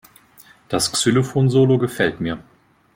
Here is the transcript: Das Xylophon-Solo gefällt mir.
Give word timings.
Das 0.67 0.91
Xylophon-Solo 0.91 1.77
gefällt 1.77 2.21
mir. 2.21 2.43